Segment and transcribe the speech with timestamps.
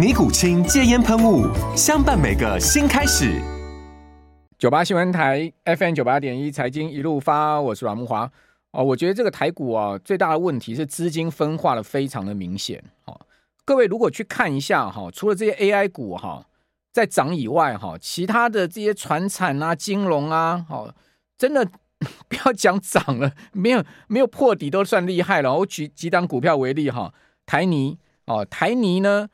[0.00, 1.44] 尼古清戒烟喷雾，
[1.76, 3.38] 相伴每个新开始。
[4.56, 8.22] 九八新闻台 FM 九八点一财经一路发，我是阮木华。
[8.70, 12.82] 哦，我觉得这个台股啊，最大的问题是资金分化的非常的明显。
[13.04, 13.20] 哦，
[13.66, 16.46] 各位如果去看一下哈，除了这些 AI 股哈
[16.90, 20.94] 在涨以外哈，其他的这些传产啊、金融啊，哦，
[21.36, 21.68] 真的
[22.26, 25.58] 不要讲涨了，没有没有破底都算厉害了。
[25.58, 27.12] 我举几档股票为例哈，
[27.44, 29.28] 台泥哦，台泥呢。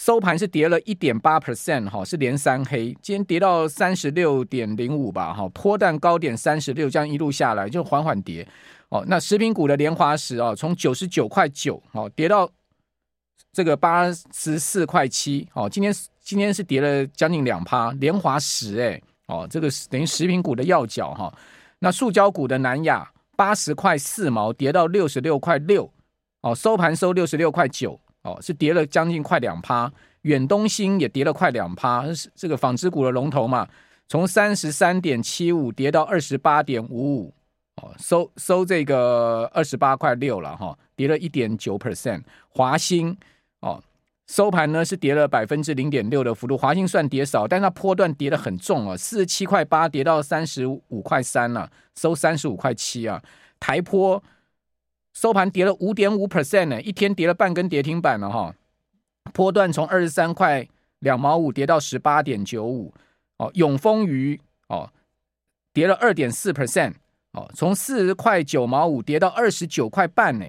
[0.00, 8.48] 收盘是跌了一点八 percent 哈，是连三黑，今天跌到三十六点零五吧哈，波段高点三十六，这样一路下来就缓缓跌
[8.88, 9.04] 哦。
[9.06, 12.50] 那食品股的联华石哦，从九十九块九哦跌到
[13.52, 21.30] 这个八十四块七哦，今天今天是跌了将近两趴，联华石哎哦，这个是等于食品股的要角哈。
[21.80, 25.92] 那塑胶股的南亚八十块四毛跌到六十六块六
[26.40, 28.00] 哦，收盘收六十六块九。
[28.22, 29.90] 哦，是跌了将近快两趴，
[30.22, 33.66] 远东新也跌了快两趴，是这个纺织股的龙头嘛，
[34.08, 37.34] 从三十三点七五跌到二十八点五五，
[37.76, 42.22] 哦，收收这个二十八块六了哈，跌了一点九 percent。
[42.50, 43.16] 华兴
[43.60, 43.82] 哦，
[44.26, 53.22] 收盘呢是跌了百分之零点六的幅度，华兴算跌少，但是它波段跌得很重啊，四十七块八跌到三十五块三了，收三十五块七啊，
[53.58, 54.22] 台波。
[55.12, 58.54] 收盘跌了五点五 percent 呢，一天跌了半根跌停板了哈。
[59.32, 60.66] 波段从二十三块
[61.00, 62.94] 两毛五跌到十八点九五
[63.38, 63.50] 哦。
[63.54, 64.90] 永丰余哦
[65.72, 66.94] 跌了二点四 percent
[67.32, 70.46] 哦，从四十块九毛五跌到二十九块半呢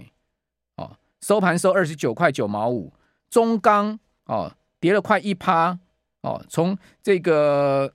[0.78, 0.96] 哦。
[1.22, 2.94] 收盘收二十九块九毛五。
[3.30, 5.78] 中钢哦跌了快一趴
[6.22, 7.94] 哦，从这个。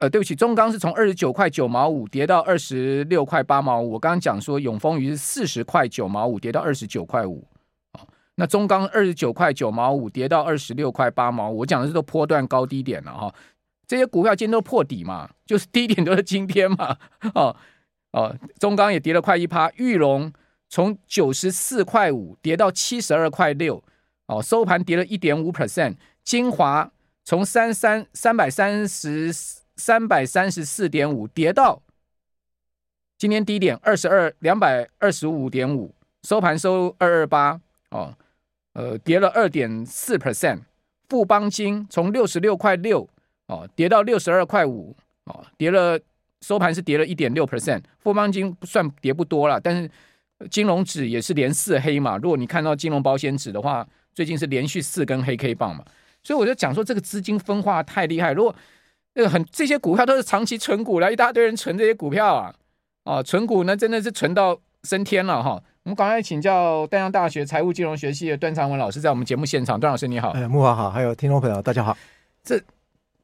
[0.00, 3.92] 呃，对不起，中钢是从二十九块九毛五跌到二十六块八毛五。
[3.92, 7.46] 我刚刚讲说永丰余是四十块九毛五跌到二十九块五，
[8.36, 11.58] 那中钢二十九块九毛五跌到二十六块八毛五。
[11.58, 13.34] 我讲的是都波段高低点了哈，
[13.86, 16.96] 这些股票今天都破底嘛，就是低点都是今天嘛，
[17.34, 17.54] 哦
[18.12, 20.32] 哦，中钢也跌了快一趴，玉龙
[20.70, 23.84] 从九十四块五跌到七十二块六，
[24.28, 26.90] 哦，收盘跌了一点五 percent，精华
[27.22, 29.59] 从三三三百三十。
[29.80, 31.80] 三百三十四点五跌到
[33.16, 37.58] 今天低点二十二两百二十五点五，收盘收二二八
[37.90, 38.14] 哦，
[38.74, 40.60] 呃跌了二点四 percent。
[41.08, 43.08] 富邦金从六十六块六
[43.46, 45.98] 哦跌到六十二块五哦，跌了
[46.40, 47.82] 收盘是跌了一点六 percent。
[47.98, 49.90] 富邦金不算跌不多了，但是
[50.48, 52.16] 金融纸也是连四黑嘛。
[52.18, 55.84] 如果你看到金融保险纸的话，最近是连续四根黑 K 棒嘛，
[56.22, 58.32] 所以我就讲说这个资金分化太厉害。
[58.32, 58.54] 如果
[59.14, 62.54] 这个很，这些股票都是长期存股了，一大堆人存这些股票啊，
[63.04, 65.62] 哦，存股呢真的是存到升天了哈。
[65.82, 71.96] 我们赶快请教淡江大学财务金融学系的段长文老师，在我们节目现场，段老师你好，哎，木华好，还有听众朋友大家好。
[72.44, 72.60] 这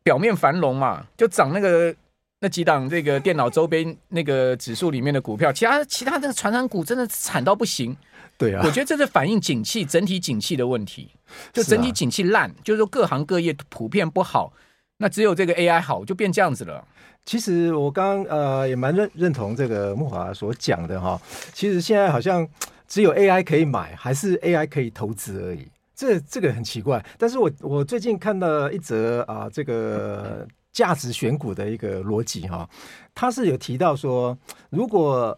[0.03, 1.95] 表面繁荣嘛，就涨那个
[2.41, 7.97] 那几档这个电脑周边那个指数里面的股票，其他其他的传产股真的惨到不行。
[8.39, 11.11] 对啊，我觉得这是反映景气整体景气的问题，
[11.53, 14.53] 就整体景气烂，是啊、就是说各行各业普遍不好。
[14.99, 16.84] 那只有这个 AI 好，就变这样子了。
[17.25, 21.21] 其实我刚刚呃也蛮认认同这个木华所讲的哈。
[21.53, 22.47] 其实现在好像
[22.87, 25.66] 只有 AI 可以买，还是 AI 可以投资而已。
[25.95, 27.04] 这这个很奇怪。
[27.19, 32.69] 但是我我最近看到一则啊、呃，这个价值选股的一个逻辑哈，
[33.15, 34.39] 他是有提到说，
[34.71, 35.37] 如果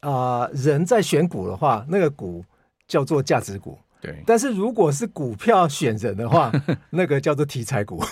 [0.00, 0.10] 啊、
[0.40, 2.44] 呃、人在选股的话，那个股
[2.88, 3.78] 叫做价值股。
[4.00, 4.22] 对。
[4.26, 6.50] 但是如果是股票选人的话，
[6.90, 8.02] 那个叫做题材股。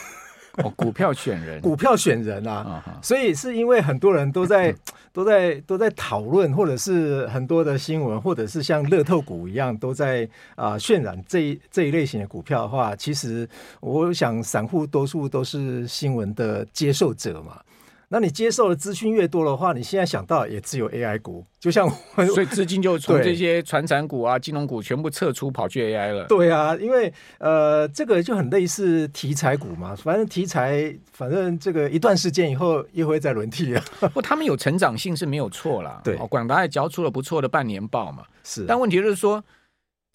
[0.64, 4.74] 哦，股票选人，股票选人啊，所以是因为很多人都在
[5.12, 10.24] 都在都在讨论，或者是很多的新闻，或者是像乐透股一样，都在
[10.54, 13.48] 啊、呃、渲染这一这一类型的股票的话，其实
[13.80, 17.60] 我想散户多数都是新闻的接受者嘛。
[18.08, 26.24] 那你接受的资讯越多的话，你现在想到也只有 AI 股，就像我， 所以资金就从这些传产股啊、金融股全部撤出，跑去 AI 了。
[26.26, 33.84] 对啊，因为呃，这个就很类似题材股嘛，反正题材，反正这个一段时间以后又会再轮替啊。
[34.14, 36.00] 不，他们有成长性是没有错啦。
[36.04, 38.22] 对，广达也交出了不错的半年报嘛。
[38.44, 39.42] 是，但问题就是说。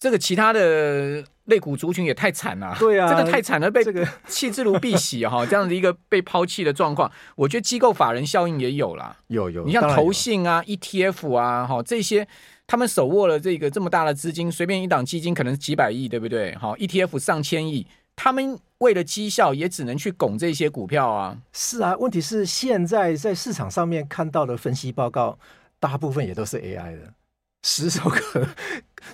[0.02, 12.26] 这个其他的类股族群也太惨了，对啊，这个太惨了，被这个弃之如敝屣哈， 这样的一个被抛弃的状况，我觉得机构法人效应也有啦，有有，你像投信啊、ETF 啊，哈这些，
[12.66, 16.52] 他们手握了这个这么大的资金，随便一档基金可能几百亿，对不对？
[16.56, 21.38] 哈，ETF 上千亿，他们为了绩效也只能去拱这些股票啊。
[21.52, 25.38] 是啊，问题是现在在市场上面看到的分析报告，
[25.78, 27.14] 大部分也都是 AI 的。
[27.62, 28.46] 十首歌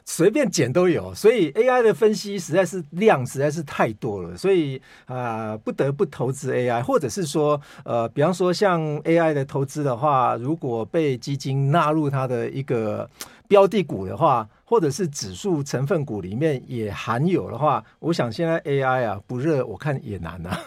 [0.04, 13.08] 随便捡都有，所以 AI 的分析实在是量实在是太多了，所以啊、不得不投资 AI，或者是说呃，比方说像 AI 的投资的话，如果被基金纳入它的一个
[13.46, 20.60] 标的股的话，或者是指数成分股里面也含有的话，我想现在 AI 啊不热，我看也难啊。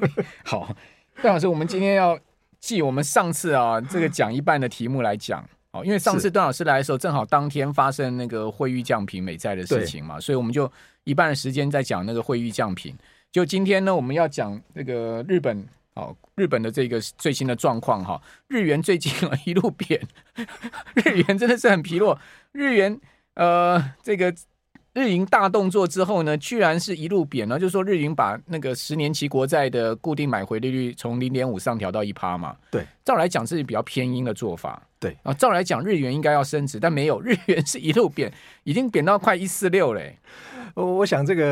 [0.44, 0.74] 好，
[1.22, 2.18] 段老师，我们今天要
[2.60, 5.44] 记我们上次啊这个讲一半的题目来讲。
[5.84, 10.70] 因为上次段老师来的时候，正好当天发生那个汇率降平美债的事情嘛，所以我们就
[11.04, 12.96] 一半的时间在讲那个汇率降平。
[13.30, 19.12] 就今天呢，我们要讲那个日本，哦，日本的这个最新的状况哈，日元最近
[19.44, 20.00] 一路贬，
[20.94, 22.18] 日元真的是很疲弱，
[22.52, 23.00] 日元
[23.34, 24.34] 呃这个。
[24.96, 32.56] 日银大动作之后呢，居然是一路贬呢，就是说日银把那个十年期国债的固定买回利率从零点五上调到一趴嘛。
[32.70, 34.82] 对，照来讲是比较偏鹰的做法。
[34.98, 38.32] 对啊，照来讲日元应该要升值，但没有， 日元是一路贬，
[38.64, 40.18] 已经贬到快一四六嘞。
[40.72, 41.44] 我我想这个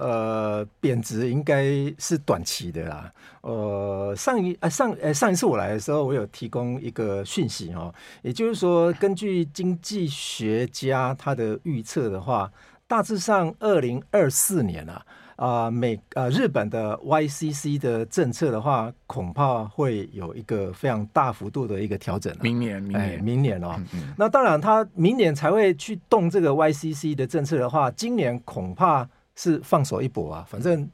[0.00, 1.64] 呃贬值应该
[1.98, 3.12] 是短期的啦。
[3.40, 7.92] 呃，上一呃上呃上一次我来的时候，我有提供一个讯息哦，
[8.22, 12.48] 也就是说，根据经济学家他的预测的话。
[12.88, 15.04] 大致上，二零二四年啊，
[15.36, 22.38] 啊、呃、美呃日本的 YCC 的政策的话，恐怕会有一个非常大幅度的一个调整、啊。
[22.42, 23.74] 明年，明年，哎、明年哦。
[23.78, 30.46] 嗯嗯那当然，他明年才会去动这个 YCC 的政策的话，今年恐怕是放手一搏啊。
[30.48, 30.88] 反正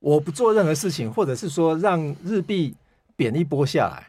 [0.00, 2.74] 我不做任何事情，或者是说让日币
[3.16, 4.06] 贬一波下来。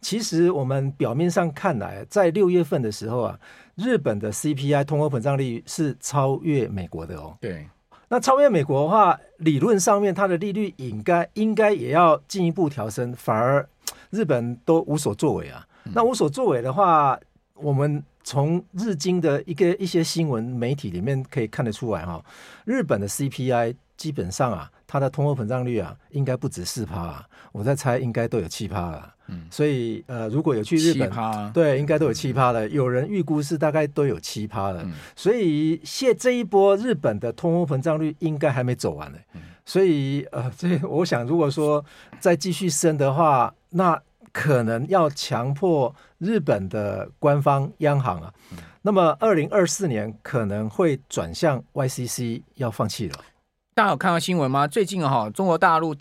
[0.00, 3.38] 其实我们表面上看来，在六月份的时候啊。
[3.76, 7.34] 日本的 CPI 通货膨胀率是超越美国的哦。
[7.40, 7.66] 对，
[8.08, 13.66] 那超越美国的话，理论上面它的利率应该应该也要进一步调升，反而
[14.10, 15.66] 日本都无所作为啊。
[15.84, 17.18] 嗯、那无所作为的话，
[17.54, 22.24] 我们从日经的一个一些新闻媒体里面可以看得出来哈、哦，
[22.66, 29.14] 日本的 CPI 基本上啊，它的通货膨胀率啊，应该不止四趴啊，我在猜应该都有七趴了。
[29.26, 32.66] 嗯，所以呃，如果有去日本，对，应该都有七趴的。
[32.70, 34.82] 有人预估是大概都有七趴的。
[35.14, 39.18] 所以现这一波日本的通货膨胀率应该还没走完呢。
[39.66, 41.84] 所以呃，这我想，如果说
[42.18, 44.00] 再继续升的话，那
[44.32, 48.32] 可能要强迫日本的官方央行啊，
[48.80, 53.14] 那么二零二四年可能会转向 YCC 要放弃了。
[53.80, 54.66] 大家有看到新闻吗？
[54.66, 55.96] 最近哈，中国大陆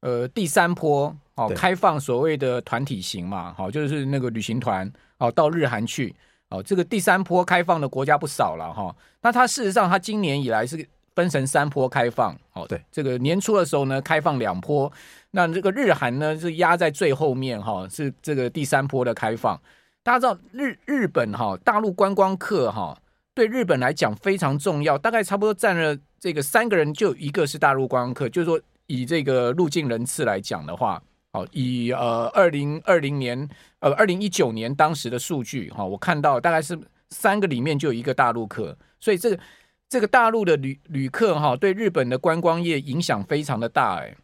[0.00, 1.16] 呃第三波。
[1.34, 6.14] 哦，开放所谓的团体行嘛，好，就是那个旅行团哦，到日韩去
[6.50, 8.94] 哦，这个第三波开放的国家不少了哈。
[9.22, 14.92] 那它事实上，它今年以来是分成三波开放，哦，对，这个年初的时候呢，开放两波，
[15.30, 19.58] 那这个日韩呢是压在最后面哈，是这个第三波的开放。
[20.02, 22.94] 大家知道日日本哈，大陆观光客哈，
[23.32, 31.02] 对日本来讲非常重要，大概差不多占了这个三个人就一个是大陆观光客，就是说以这个入境人次来讲的话。
[31.32, 33.48] 好，以呃二零二零年
[33.80, 39.40] 呃二零一九年当时的数据哈，我看到大概是三个里面就有一个大陆客，所以这个
[39.88, 44.14] 这个大陆的旅旅客哈，对日本的观光业影响非常的大哎，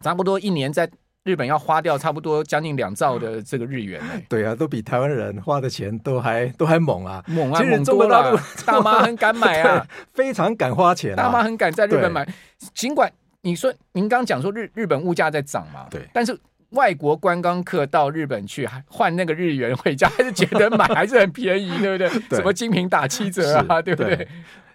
[0.00, 0.88] 差不多一年在
[1.26, 12.26] 日本要花掉差不多将近两兆的这个日元哎，对啊，都比台湾人花的钱都还 都还猛啊，猛啊，猛多了， 大妈很敢买啊， 非常敢花钱啊，大妈很敢在日本买，
[12.72, 13.12] 尽管。
[13.42, 15.86] 你说您刚讲说日日本物价在涨嘛？
[15.88, 16.00] 对。
[16.12, 16.36] 但是
[16.70, 22.08] 外国观光客到日本去还换那个日元回家，还是觉得买还是很便宜，对不对？
[22.28, 22.38] 对。
[22.38, 24.16] 什么精品打七折啊，对不对？
[24.16, 24.28] 对。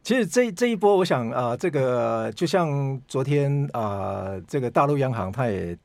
[0.04, 5.78] 其实这这一波，我想啊、呃，这个就像昨天啊、呃，这个大陆央行它也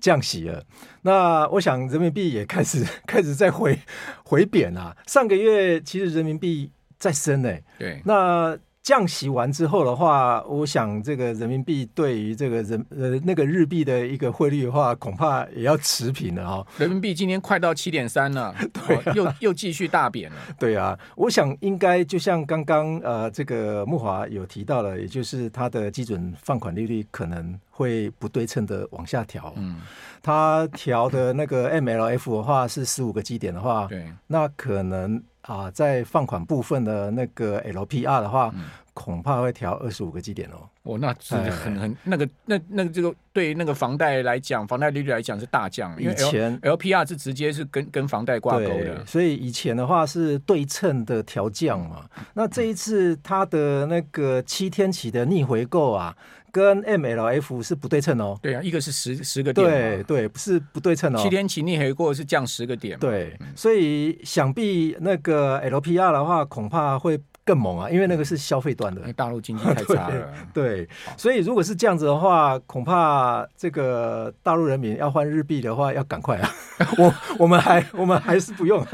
[0.00, 0.64] 降息了。
[1.02, 3.78] 那我想人民币也开始 开始在回
[4.24, 4.96] 回贬啊。
[5.06, 7.64] 上个月其实人民币在升呢、欸。
[7.78, 8.02] 对。
[8.04, 8.58] 那。
[8.90, 16.66] 降息完之后的话，我想这个人民币对于这个人呃那个日币的一个汇率的话，恐怕也要持平了哈。
[16.76, 18.52] 人民币今天快到七点三了，
[18.88, 20.36] 对、啊哦，又又继续大贬了。
[20.58, 29.54] 对啊，我想应该就像刚刚呃这个木华有提到了，也就是它的基准放款利率可能会不对称的往下调。
[29.56, 29.76] 嗯，
[30.20, 35.22] 它调的那个 MLF 的话是十五个基点的话，对，那可能。
[35.42, 40.68] 啊，在放款部分的那个 LPR 的话，嗯、恐怕会调二十五个基点哦。
[40.82, 45.94] 哦，那是很很那个那那个这个对那个房贷来讲，房贷利率来讲是大降。
[46.00, 52.04] 因为以前 LPR 是直接是跟跟房贷挂钩的，所以以前的话是对称的调降嘛。
[52.18, 56.16] 嗯、那这一次它的那个七天期的逆回购啊。
[56.52, 58.38] 跟 MLF 是不对称哦。
[58.42, 61.18] 对啊，一个是十十个点，对对，不是不对称哦。
[61.22, 67.20] 七天期逆回过是降十个点，对，所以想必那个 LPR 的话，恐怕会。
[67.44, 70.32] 更猛啊，因为那个是消费端的，大陆经济太差了。
[70.54, 76.50] 对，对，所以如果是这样子的话，恐怕这个大陆人民要换日币的话，要赶快啊！
[76.96, 78.84] 我我们还我们还是不用。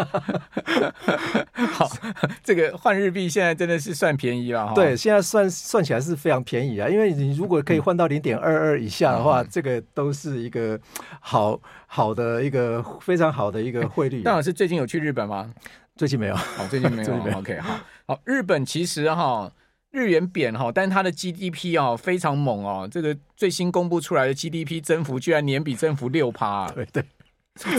[1.73, 1.91] 好，
[2.43, 4.75] 这个换日币现在真的是算便宜了哈。
[4.75, 10.79] 对，现在算算起来是非常便宜啊，因为你如果可以换到零点二二以下的话，嗯、这个都是一个
[11.21, 14.23] 好好的一个非常好的一个汇率。
[14.23, 15.53] 大老师最近有去日本吗？
[15.97, 17.17] 最近没有，哦，最近没有。
[17.25, 19.51] 没有 OK，好，好，日本其实哈，
[19.91, 27.03] 日元贬哈，但是它的 GDP 哦非常猛哦，这个最新公布出来的 GDP 增幅居然年比增幅六趴，对对，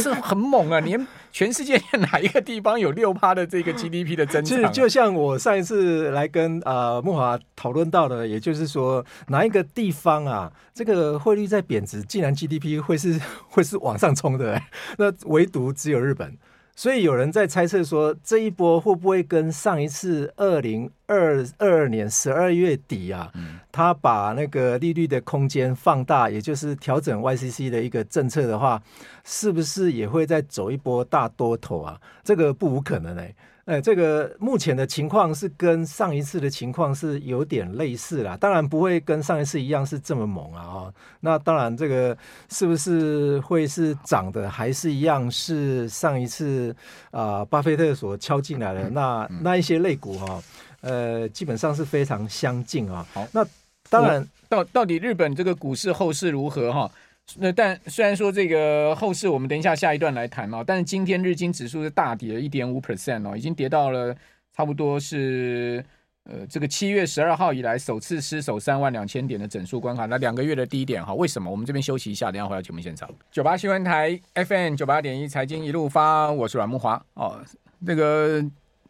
[0.02, 0.80] 这很猛啊！
[0.82, 1.80] 连全世界
[2.12, 4.46] 哪一个地方有六趴的这个 GDP 的增长？
[4.46, 14.60] 其实就像我上一次来跟呃木华讨论到的，也就是说哪一个地方啊，这个汇率在贬值，竟然 GDP 会是会是往上冲的，
[14.98, 16.36] 那唯独只有日本。
[16.80, 23.32] 所以有人在猜测说，这一波会不会跟上一次二零二二年十二月底啊，
[23.72, 28.82] 他把那个利率的空间放大，也就是调整 YCC 的一个政策的话，
[29.24, 32.00] 是不是也会再走一波大多头啊？
[32.24, 33.34] 这个不无可能哎。
[33.68, 40.94] 哎，这个目前的情况是跟上一次的情况是有点类似啦，当然不会跟上一次一样是这么猛啊、哦。
[41.20, 46.74] 那当然，这个是不是会是涨的，还是一样是上一次
[47.12, 50.44] 啊、呃，巴菲特所敲进来的那那一些类股哈、哦，
[50.88, 53.06] 呃，基本上是非常相近啊。
[53.14, 53.46] 好，那
[53.90, 56.90] 当然，到到底日本这个股市后市如何哈？
[57.36, 64.16] 那但虽然说这个后市我们等一下下一段来谈哦，但是今天日经指数是大跌了一点五 percent 哦，已经跌到了
[64.56, 65.84] 差不多是
[66.24, 71.52] 呃这个七月十二号以来首次失守三万两千点的整数关卡，那两个月的低点哈，为什么？
[71.52, 73.10] 我们这边休息一下，等一下回到节目现场。
[73.30, 77.44] 九八新闻台 FM 九八点一财经一路发，我是阮慕驊哦，
[77.80, 78.42] 那个。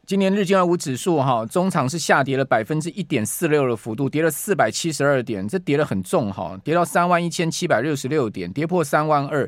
[0.08, 9.46] 今年日经二五指数哈，中场是下跌了百分之一点四六的幅度，跌了四百七十二点，这跌得很重哈，跌到三万一千七百六十六点，跌破三万二。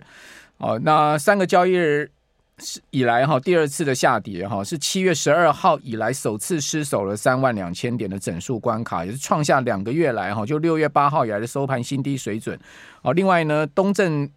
[0.57, 2.11] 哦，那三个交易日
[2.89, 12.59] 以来哈第二次的下跌哈，是七月十二号以来首次失守了三万两千点的整数关卡，也是创下两个月来哈就六月八号以来的收盘新低水准。
[13.01, 14.29] 哦，另外呢，东证。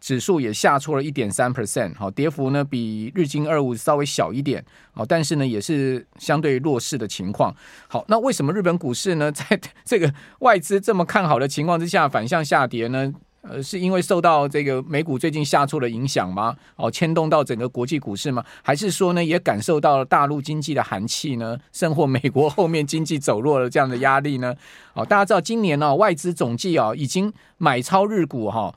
[0.00, 7.54] 指数也下挫了一点三 percent，好，跌幅呢比日经二五稍微小一点，好，但是呢也是相对弱势的情况。
[7.88, 9.44] 好，那为什么日本股市呢， 在
[9.84, 13.12] 这个外资这么看好的情况之下反向下跌呢？
[13.42, 16.56] 呃，是因为受到这个美股最近下挫的影响吗？
[16.74, 18.44] 哦，牵动到整个国际股市吗？
[18.62, 21.56] 还是说呢，也感受到了大陆经济的寒气呢？
[21.72, 24.52] 甚或美国后面经济走弱了这样的压力呢？
[24.92, 28.74] 哦，大家知道今年呢、哦，外资总计啊、哦、已经买超日股哈、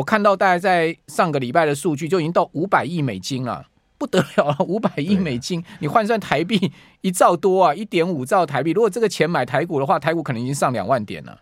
[0.00, 3.66] 我看到大概在上个礼拜的数据就已经到五百亿美金了，
[3.98, 4.56] 不得了了！
[4.60, 8.70] 五百亿美金，你换算台币一兆多啊，一点五兆台币。
[8.70, 11.38] 如果这个钱买台股的话，台股可能已经上两万点了。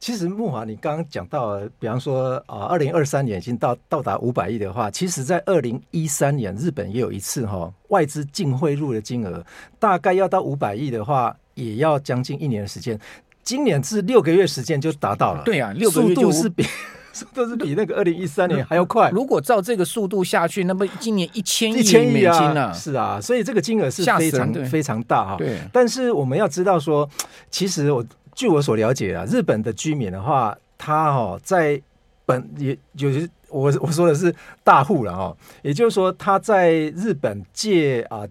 [0.00, 9.46] 其实木华，你刚刚讲到，比方说啊，二零二三年已经到到达五百亿的话，其实在二零一三年日本也有一次哈，外资净汇入的金额
[9.78, 12.98] 大概要到五百亿的话，也要将近一年的时间。
[13.44, 15.44] 今年是六个月时间就达到了。
[15.44, 16.66] 对啊，六个月就是比。
[17.34, 19.10] 都是比那个二零一三年还要快。
[19.10, 22.72] 如果照这个速度下去，那么今年一千亿美金呢、啊？
[22.72, 25.36] 是啊，所以这个金额是非常非常大哈。
[25.36, 25.58] 对。
[25.72, 27.08] 但是我们要知道说，
[27.50, 31.80] 其实我据我所了解啊，日本的居民的话，他哦在
[32.24, 38.22] 本也就是我我说的是大户了哈，也就是说他在日本借啊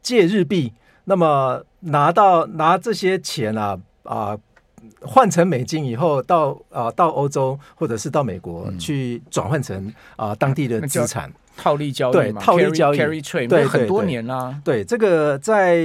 [0.00, 0.72] 借日币，
[1.04, 4.36] 那么拿到拿这些钱啊啊。
[5.04, 11.32] 换成美金以后到啊、呃、到欧洲或者是到美国去转换成啊、呃、当地的资产。
[11.54, 14.58] 套利交易嘛，对，套利交易 carry trade 对很多年啦。
[14.64, 15.76] 对，这个在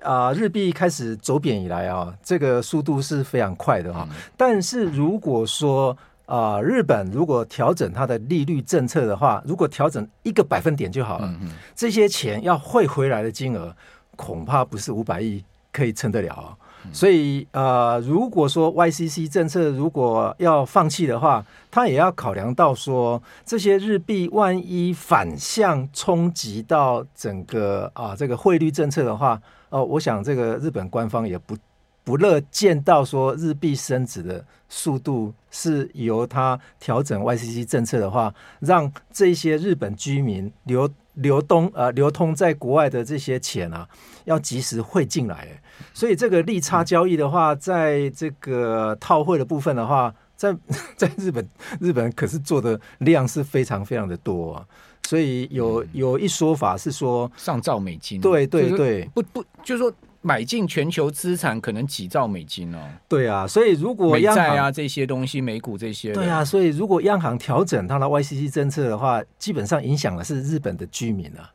[0.00, 4.16] 啊、呃、日币开始走贬以来啊，这个速度是非常快的哈、嗯。
[4.34, 13.76] 但是如果说啊、呃、日本如果调整它的利率政策的话，如果调整一个百分点就好了，嗯、这些钱要汇回来的金额
[14.16, 16.56] 恐怕不是五百亿可以撑得了。
[16.92, 29.34] 所以，呃，如果说 YCC 政策如果要放弃的话，他也要考量到说，这些日币万一反向冲击到整个啊这个汇率政策的话，
[29.68, 31.56] 哦、呃，我想这个日本官方也不
[32.02, 40.88] 不乐见到说日币升值的速度是由他调整 YCC 政策的话，让这些日本居民流
[41.20, 43.88] 流动呃流通在国外的这些钱啊，
[44.24, 45.48] 要及时汇进来。
[45.94, 50.56] 所以这个利差交易的话，在这个套汇的部分的话，在
[50.96, 51.48] 在日本，
[51.80, 54.66] 日本可是做的量是非常非常的多啊。
[55.06, 62.78] 所以有有一说法是说上兆美金，对对对，不不，就是说买进全球资产可能几兆美金哦。
[63.08, 71.50] 对啊，所以如果央行美债啊这些东西，美股这些，对啊，所以如果央行调整它的 YCC 政策的话，基本上影响的是日本的居民啊。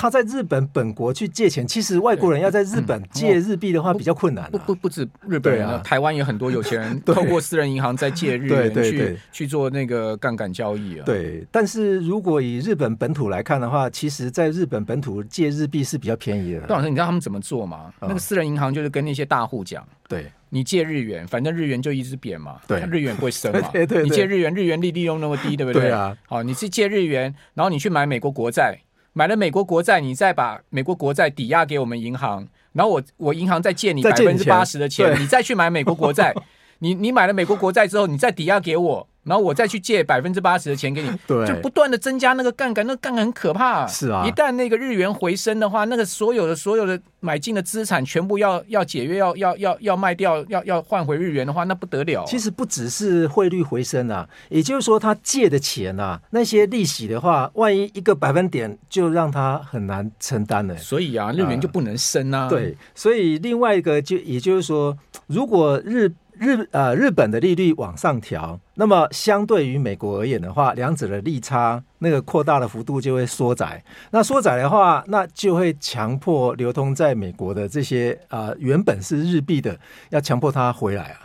[0.00, 4.48] 他在日本本国去借钱，其实外国人要在日本借日币的话比较困难、啊。
[4.50, 11.02] 不不不止日本人、啊，台湾有很多有钱人 透过私人银行在借日元去去做那个杠杆交易啊。
[11.04, 16.60] 对，但是如果以日本本土来看的话，其实在日本本土借日币是比较便宜的。
[16.60, 17.92] 段老师，你知道他们怎么做吗？
[18.00, 23.68] 哦、那个私人银行就是跟那些大户讲，对，你借日元，反正日元就一直贬嘛，对，日元不会升嘛。
[23.70, 25.82] 对，对对对，你借日元，日元利率又那么低，对不对？
[25.82, 26.16] 对啊。
[26.26, 28.78] 好，你是借日元，然后你去买美国国债。
[29.12, 36.34] 买了美国国债，你再把美国国债抵押给我们银行，然后我我银行再借你百分之八十的钱，钱，你再去买美国国债。
[36.78, 39.08] 你你买了美国国债之后，你再抵押给我。
[39.30, 43.86] 然后我再去借百分之八十的钱给你， 对，就不断的增加那个杠杆，那个杠杆很可怕。
[43.86, 52.24] 是啊，一旦那个日元回升的话，那个所有的所有的买进的资产全部要要解约，要要要要卖掉，要要换回日元的话，那不得了。
[52.26, 60.76] 其实不只是汇率回升啊，也就是说他借的钱啊，那些利息的话，万一一个百分点就让他很难承担了。
[60.76, 62.44] 所以啊，日元就不能升啊。
[62.44, 64.96] 呃、对，所以另外一个就也就是说，
[65.28, 73.84] 如果日日呃日本的利率往上调，那么相对于美国而言的话，两者的利差那个扩大的幅度就会缩窄。
[74.10, 81.20] 那缩窄的话，那就会强迫流通在美国的这些啊、呃、原本是日币的，要强迫它回来啊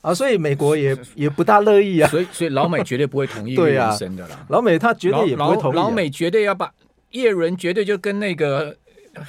[0.00, 0.14] 啊！
[0.14, 2.08] 所以美国也也不大乐意啊。
[2.08, 4.46] 所以所以老美绝对不会同意 日元升的啦。
[4.48, 5.82] 老美他绝对也不会同意、啊老。
[5.84, 6.72] 老美绝对要把
[7.10, 8.74] 叶伦绝对就跟那个。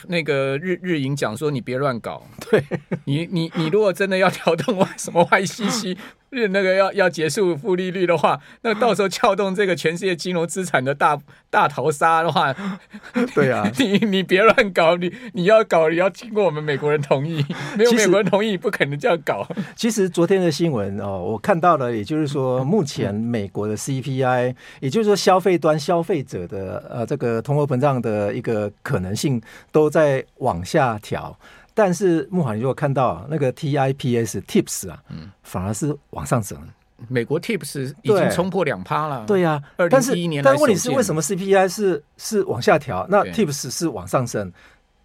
[0.08, 2.64] 那个日日营讲说，你别乱搞，对
[3.06, 5.98] 你你你如果真的要调动外什么 YCC。
[6.50, 11.18] 那个要要结束负利率的话， 那到时候撬动这个全世界金融资产的大
[11.50, 12.54] 大逃杀的话，
[13.34, 17.46] 对啊， 你你别乱搞，你你要搞你要经过我们美国人同意，
[17.78, 19.48] 没有美国人同意不可能这样搞。
[19.76, 31.38] 其实昨天的新闻哦，我看到了，也就是说，目前美国的 CPI，也就是说消费端消费者的呃这个通货膨胀的一个可能性都在往下调。
[31.76, 36.68] 但是穆罕，你如果看到那个 TIPS TIPS 啊，嗯，反而是往上涨。
[37.10, 39.26] 美国 TIPS 已经冲破两趴了。
[39.28, 40.42] 对呀，二零一一年。
[40.42, 44.52] 但问题是，为什么 CPI 是是往下调，那 TIPS 是往上升？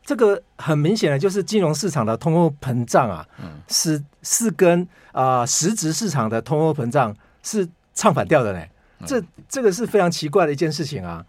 [0.05, 3.27] 这个很明显的就是金融市场的通货膨胀啊，
[3.67, 8.71] 是是跟啊实质市场的通货膨胀是唱反调的嘞。
[9.05, 11.27] 这这个是非常奇怪的一件事情啊。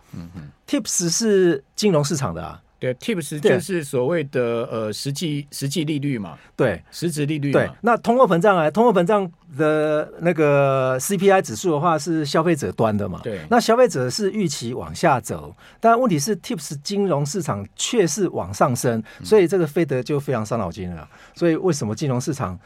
[0.67, 2.61] ，TIPS 是金融市场的啊。
[2.81, 7.51] 对，TIPS 就是所谓的呃实际实际利率嘛，对，实质利率。
[7.51, 21.07] 对，那通货膨胀啊，通货膨胀的那个 CPI 指数的话是消费者端的嘛，对，那消费者是预期往下走，但问题是 TIPS 金融市场却是往上升，所以这个费德就非常伤脑筋了。
[21.35, 22.59] 所以为什么金融市场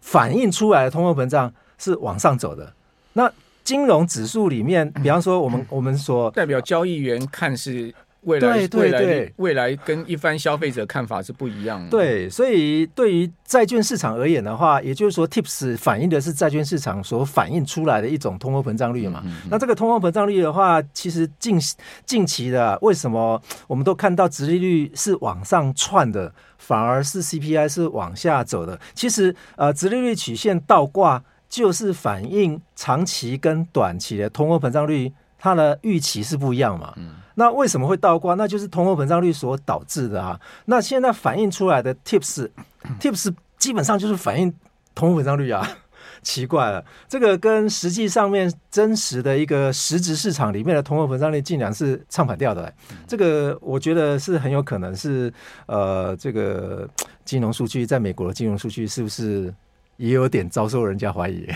[0.00, 2.72] 反映出来的通货膨胀是往上走的？
[3.14, 3.28] 那
[3.64, 7.92] 金融指数里面， 比方说我们我们所代表交易员看是。
[8.22, 11.88] 未来对对对，未来跟一般消费者看法是不一样的。
[11.88, 19.22] 对，所以对于债券市场而言的话，也就是说，TIPS 反映的是债券市场所反映出来的一种通货膨胀率嘛。
[19.24, 21.58] 嗯嗯、那这个通货膨胀率的话，其实近
[22.04, 28.78] 近期的为什么我们都看到殖利率是往上窜的，反而是 CPI 是往下走的？
[28.94, 36.92] 其实呃，殖利率曲线倒挂就是反映长期跟短期的通货膨胀率，它的预期是不一样嘛。
[36.96, 38.34] 嗯那为什么会倒挂？
[38.34, 40.38] 那就是通货膨胀率所导致的啊。
[40.64, 44.52] 那现在反映出来的 TIPS，TIPS 基本上就是反映
[44.92, 45.64] 通货膨胀率啊，
[46.20, 52.74] 奇怪了，这个跟实际上面真实的一个实质市场里面的通货膨胀率竟然是唱反调的，欸，
[53.06, 55.32] 这个我觉得是很有可能是
[55.66, 56.88] 呃，这个
[57.24, 59.54] 金融数据在美国的金融数据是不是
[59.96, 61.46] 也有点遭受人家怀疑？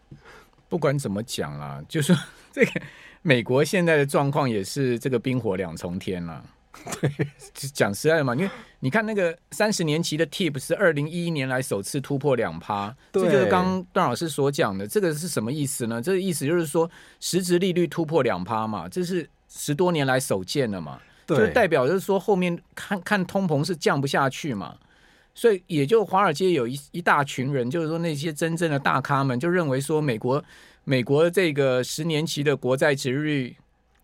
[0.70, 2.16] 不管怎么讲啦，就是
[2.50, 2.80] 这个
[3.22, 6.44] 美国现在的状况也是这个冰火两重天了。
[7.00, 7.10] 对，
[7.74, 16.00] 讲实在的嘛，因为你看那个三十年期的 TIP 是二零一一年来首次突破两趴，这就是刚刚段老师所讲的，这个是什么意思呢？
[16.00, 24.76] 这个意思就是说实质利率突破两趴嘛，这是十多年来首见的嘛，对，就代表就是说后面看看通膨是降不下去嘛，
[25.34, 30.42] 所以也就华尔街有一一大群人，就是说那些真正的大咖们就认为说美国
[30.84, 33.56] 美国这个十年期的国债值率。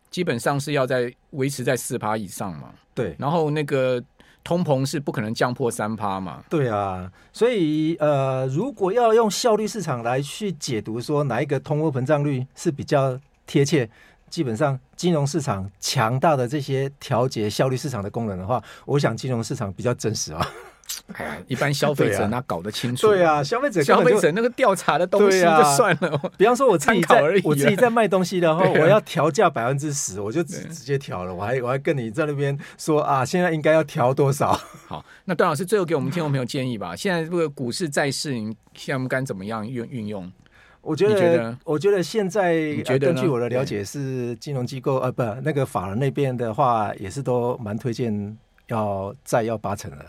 [0.08, 4.02] 基本上是要在维持在四趴以上嘛，对，然后那个
[4.42, 13.90] 通膨是不可能降破三趴嘛，对啊，所以呃，如果要用效率市场来去解读说哪一个通货膨胀率是比较贴切，
[14.30, 20.48] 基本上金融市场强大的这些调节效率市场的功能的话，我想金融市场比较真实啊。
[21.14, 23.06] 哎呀，一般消费者哪搞得清楚？
[23.06, 26.20] 对啊，消费者消费者那个调查的东西就算了。
[26.36, 31.34] 比方说，我自己在我自己在卖东西的话，我要调价百分之十，我就直直接调了。
[31.34, 34.52] 我还我还跟你在那边说啊，现在应该要调多少？
[34.88, 36.96] 好，那段老师最后给我们听众朋友建议吧。
[36.96, 40.30] 现在这个股市债市，你现在我们该怎么样运运用？
[40.82, 48.38] 我觉得，我觉得现在根据我的了解，是金融机构呃，不，那个法人那边的话，也是都蛮推荐
[48.68, 50.04] 要债要八成的。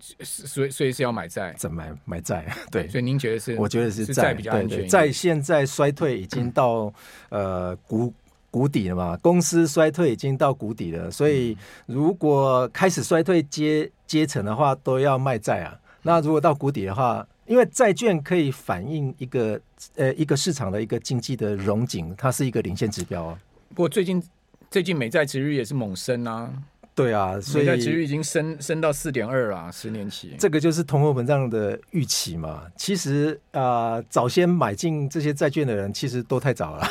[0.00, 2.44] 所以，所以是要买债，怎么买买债？
[2.70, 3.56] 对，所以您觉得是？
[3.56, 4.88] 我觉得是债比较安全。
[4.88, 6.92] 债现在衰退已经到
[7.28, 8.12] 呃谷
[8.50, 9.16] 谷底了嘛？
[9.18, 15.78] 公司衰退已经到谷底了，所以如果开始衰退阶阶层的话，都要卖债啊。
[16.02, 19.60] 那如果到谷底的话，因为债券可以反映一个
[19.94, 23.38] 呃一个市场的一个经济的融景，它是一个领先指标啊。
[23.70, 24.22] 不过最近
[24.70, 26.52] 最近美债值率也是猛升啊。
[26.94, 30.36] 对啊，所以其实已经升升到四点二了，十年期。
[30.38, 32.62] 这个就是通货膨胀的预期嘛。
[32.76, 36.86] 其实啊、呃，早先买进这些债券的人，其实都太早了。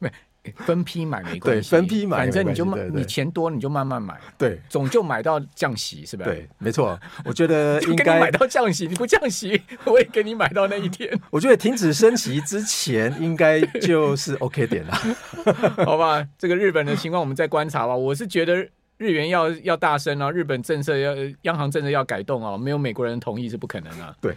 [0.00, 0.10] 没
[0.56, 6.24] 分批买没关系，对，分批买，反正你就慢，你钱多你就慢慢买，对，总就买到降息，是吧？
[6.24, 6.98] 对，没错。
[7.24, 11.10] 我觉得 应该买到降息，你不降息，我也给你买到那一天。
[11.30, 14.94] 我觉得停止升息之前，应该就是 OK 点了，
[15.84, 16.26] 好吧？
[16.38, 17.94] 这个日本的情况我们再观察吧。
[17.94, 18.56] 我是觉得
[18.96, 24.14] 日元要要大升啊，日本政策要央行政策要改动啊，没有美国人同意是不可能啊。
[24.20, 24.34] 对，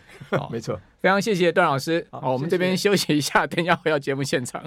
[0.51, 0.79] 没错。
[1.01, 4.59] 非常谢谢段老师，好，好，我们这边休息一下，等一下回到节目现场。